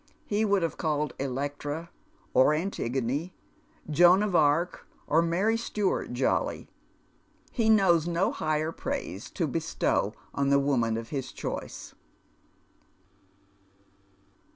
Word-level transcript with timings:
He 0.25 0.43
would 0.45 0.63
have 0.63 0.77
called 0.77 1.13
Electra 1.19 1.91
or 2.33 2.55
Antigone, 2.55 3.35
Joan 3.87 4.23
of 4.23 4.35
Arc 4.35 4.87
or 5.05 5.21
Mary 5.21 5.57
Stuart, 5.57 6.11
jolly. 6.11 6.67
He 7.51 7.69
knows 7.69 8.07
no 8.07 8.31
higher 8.31 8.71
praise 8.71 9.29
to 9.29 9.45
bestow 9.45 10.15
on 10.33 10.49
the 10.49 10.57
woman 10.57 10.97
of 10.97 11.09
has 11.11 11.31
choice. 11.31 11.93